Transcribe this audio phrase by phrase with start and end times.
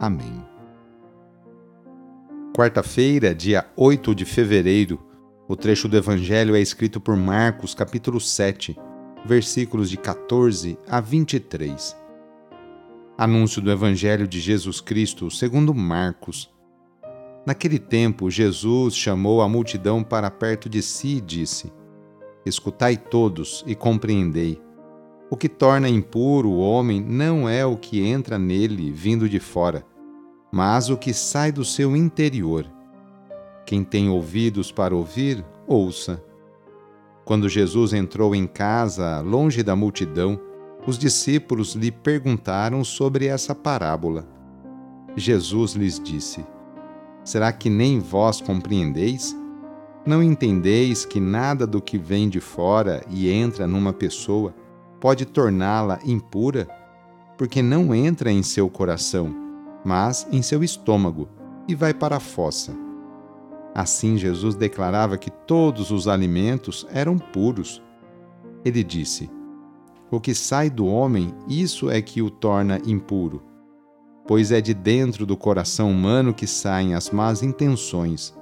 [0.00, 0.42] Amém.
[2.56, 4.98] Quarta-feira, dia 8 de fevereiro,
[5.46, 8.78] o trecho do Evangelho é escrito por Marcos, capítulo 7,
[9.26, 11.94] versículos de 14 a 23.
[13.18, 16.50] Anúncio do Evangelho de Jesus Cristo segundo Marcos.
[17.44, 21.70] Naquele tempo, Jesus chamou a multidão para perto de si e disse:
[22.46, 24.58] Escutai todos e compreendei.
[25.28, 29.86] O que torna impuro o homem não é o que entra nele vindo de fora,
[30.50, 32.66] mas o que sai do seu interior.
[33.64, 36.22] Quem tem ouvidos para ouvir, ouça.
[37.24, 40.40] Quando Jesus entrou em casa, longe da multidão,
[40.86, 44.26] os discípulos lhe perguntaram sobre essa parábola.
[45.14, 46.44] Jesus lhes disse:
[47.22, 49.36] Será que nem vós compreendeis?
[50.04, 54.54] Não entendeis que nada do que vem de fora e entra numa pessoa
[54.98, 56.66] pode torná-la impura?
[57.36, 59.49] Porque não entra em seu coração,
[59.84, 61.28] mas em seu estômago,
[61.66, 62.74] e vai para a fossa.
[63.74, 67.82] Assim, Jesus declarava que todos os alimentos eram puros.
[68.64, 69.30] Ele disse:
[70.10, 73.42] O que sai do homem, isso é que o torna impuro.
[74.26, 78.34] Pois é de dentro do coração humano que saem as más intenções,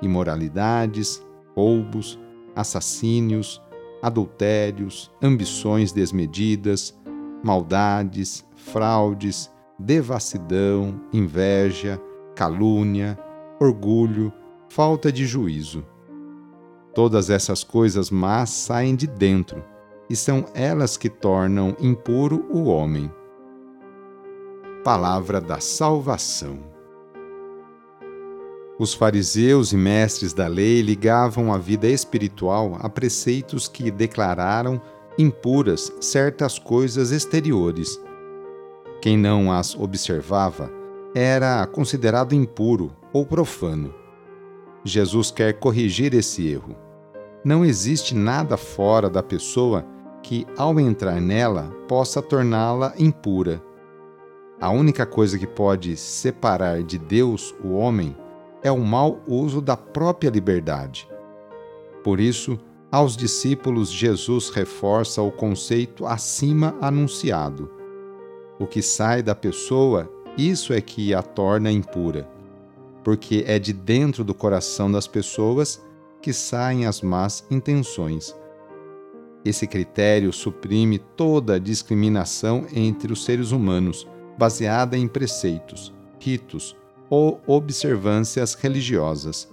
[0.00, 1.22] imoralidades,
[1.54, 2.18] roubos,
[2.54, 3.60] assassínios,
[4.02, 6.94] adultérios, ambições desmedidas,
[7.42, 12.00] maldades, fraudes, devassidão, inveja,
[12.34, 13.18] calúnia,
[13.60, 14.32] orgulho,
[14.68, 15.84] falta de juízo.
[16.94, 19.64] Todas essas coisas más saem de dentro,
[20.08, 23.10] e são elas que tornam impuro o homem.
[24.84, 26.58] Palavra da Salvação.
[28.78, 34.80] Os fariseus e mestres da lei ligavam a vida espiritual a preceitos que declararam
[35.16, 38.00] impuras certas coisas exteriores
[39.04, 40.72] quem não as observava
[41.14, 43.94] era considerado impuro ou profano.
[44.82, 46.74] Jesus quer corrigir esse erro.
[47.44, 49.84] Não existe nada fora da pessoa
[50.22, 53.62] que, ao entrar nela, possa torná-la impura.
[54.58, 58.16] A única coisa que pode separar de Deus o homem
[58.62, 61.06] é o mau uso da própria liberdade.
[62.02, 62.58] Por isso,
[62.90, 67.83] aos discípulos, Jesus reforça o conceito acima anunciado
[68.58, 72.28] o que sai da pessoa, isso é que a torna impura,
[73.02, 75.84] porque é de dentro do coração das pessoas
[76.20, 78.34] que saem as más intenções.
[79.44, 86.74] Esse critério suprime toda discriminação entre os seres humanos, baseada em preceitos, ritos
[87.10, 89.52] ou observâncias religiosas.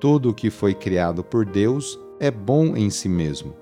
[0.00, 3.54] Tudo o que foi criado por Deus é bom em si mesmo.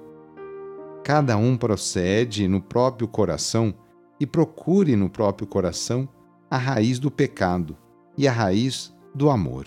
[1.04, 3.74] Cada um procede no próprio coração
[4.20, 6.08] e procure no próprio coração
[6.50, 7.76] a raiz do pecado
[8.16, 9.66] e a raiz do amor.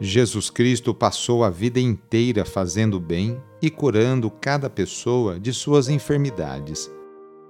[0.00, 6.90] Jesus Cristo passou a vida inteira fazendo bem e curando cada pessoa de suas enfermidades,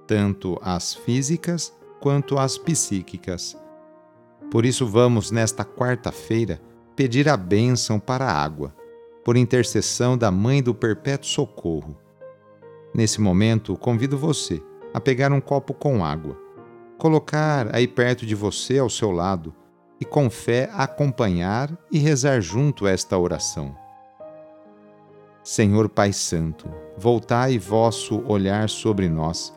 [0.05, 3.57] tanto as físicas quanto as psíquicas.
[4.51, 6.61] Por isso, vamos, nesta quarta-feira,
[6.95, 8.75] pedir a bênção para a água,
[9.25, 11.97] por intercessão da Mãe do Perpétuo Socorro.
[12.93, 14.61] Nesse momento, convido você
[14.93, 16.37] a pegar um copo com água,
[16.97, 19.53] colocar aí perto de você ao seu lado
[19.99, 23.75] e com fé acompanhar e rezar junto esta oração.
[25.43, 29.53] Senhor Pai Santo, voltai vosso olhar sobre nós,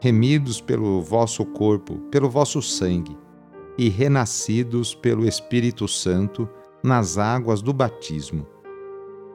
[0.00, 3.18] remidos pelo vosso corpo, pelo vosso sangue,
[3.76, 6.48] e renascidos pelo Espírito Santo
[6.82, 8.53] nas águas do batismo.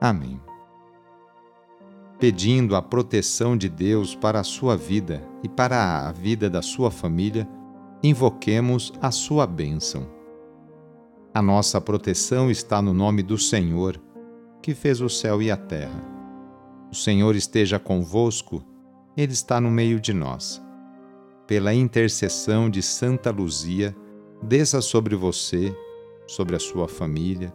[0.00, 0.40] Amém
[2.18, 6.90] pedindo a proteção de Deus para a sua vida e para a vida da sua
[6.90, 7.48] família,
[8.02, 10.08] invoquemos a sua bênção.
[11.32, 14.00] A nossa proteção está no nome do Senhor,
[14.60, 16.02] que fez o céu e a terra.
[16.90, 18.64] O Senhor esteja convosco,
[19.16, 20.60] Ele está no meio de nós.
[21.46, 23.96] Pela intercessão de Santa Luzia,
[24.42, 25.74] desça sobre você,
[26.26, 27.54] sobre a sua família,